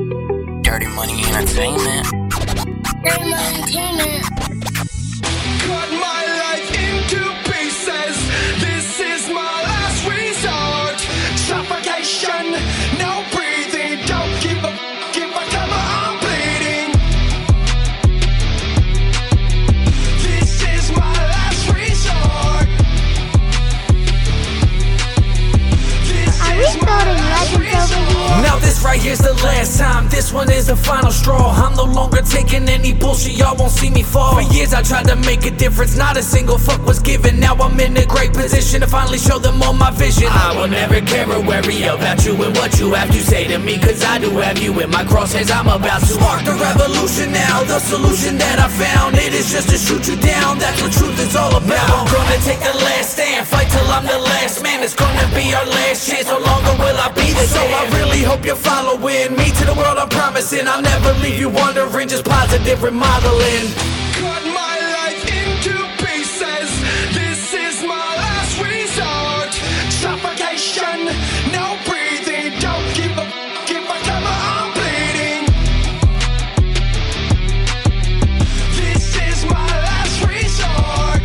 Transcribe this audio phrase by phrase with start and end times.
[0.00, 2.06] Dirty Money Entertainment.
[3.04, 4.39] Dirty Money Entertainment.
[28.90, 30.08] Right here's the last time.
[30.08, 31.52] This one is the final straw.
[31.54, 33.34] I'm no longer taking any bullshit.
[33.38, 34.34] Y'all won't see me fall.
[34.34, 35.96] For years I tried to make a difference.
[35.96, 37.38] Not a single fuck was given.
[37.38, 40.28] Now I'm in a great position to finally show them all my vision.
[40.28, 43.58] I will never care or worry about you and what you have to say to
[43.58, 43.78] me.
[43.78, 45.50] Cause I do have you in my crosshairs.
[45.54, 47.62] I'm about to spark the revolution now.
[47.64, 49.16] The solution that I found.
[49.16, 50.58] It is just to shoot you down.
[50.58, 51.90] That's what truth is all about.
[51.94, 53.46] I'm gonna take the last stand.
[53.46, 54.82] Fight till I'm the last man.
[54.82, 55.79] It's gonna be our last
[58.40, 59.98] hope you're following me to the world.
[59.98, 62.08] I'm promising I'll never leave you wondering.
[62.08, 63.66] Just positive remodeling.
[64.16, 66.70] Cut my life into pieces.
[67.12, 69.52] This is my last resort.
[70.00, 71.04] Suffocation,
[71.52, 72.56] no breathing.
[72.60, 73.26] Don't give a
[73.68, 75.44] give a come I'm bleeding.
[78.80, 81.22] This is my last resort.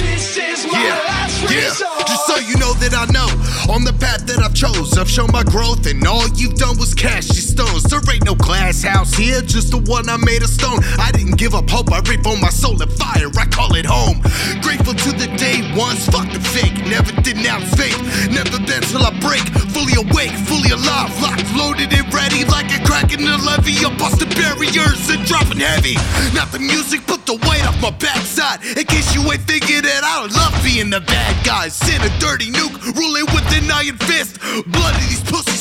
[0.00, 1.56] This is my Yeah, last yeah.
[1.68, 1.85] resort.
[2.86, 3.26] That I know
[3.72, 6.94] on the path that I've chose, I've shown my growth, and all you've done was
[6.94, 7.82] cash your stones.
[7.82, 10.78] There ain't no glass house here, just the one I made of stone.
[10.98, 13.26] I didn't give up hope, I reap on my soul and fire.
[13.38, 14.22] I call it home.
[14.62, 16.78] Grateful to the day ones, fuck the fake.
[16.86, 17.98] Never denounce faith,
[18.30, 19.42] never been till I break.
[19.74, 22.65] Fully awake, fully alive, locked, loaded, and ready like
[23.02, 23.84] a the levee.
[23.84, 25.96] I'm busting barriers and dropping heavy.
[26.34, 28.64] Not the music, put the weight off my backside.
[28.76, 31.68] In case you ain't thinking that I love being the bad guy.
[31.68, 34.40] Send a dirty nuke, ruling with an iron fist.
[34.66, 35.55] Bloody these pussies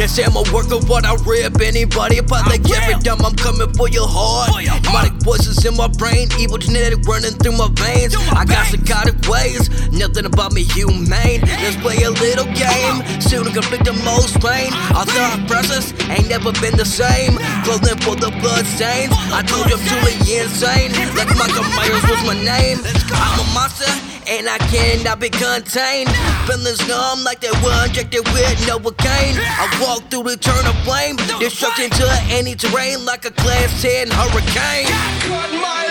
[0.00, 2.24] They say I'm a worker, but I rip anybody.
[2.24, 4.48] But like every time I'm coming for your heart.
[4.80, 8.16] Demonic voices in my brain, evil genetic running through my veins.
[8.32, 11.44] I got psychotic ways, nothing about me humane.
[11.44, 14.72] Let's play a little game, soon to conflict the most pain.
[14.96, 17.36] Our thought process ain't never been the same.
[17.68, 19.12] Clothing for the blood stains.
[19.36, 20.96] I told you I'm truly insane.
[21.12, 22.80] Like Michael Myers was my name.
[23.12, 26.08] I'm a monster and I cannot be contained.
[26.46, 29.36] Feelings numb like they were injected with Novocaine.
[29.36, 34.08] I walk through the turn of flame, destruction to any terrain like a class 10
[34.10, 34.86] hurricane.
[35.26, 35.90] Cut my